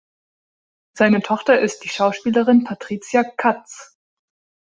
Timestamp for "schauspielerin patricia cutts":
1.89-3.99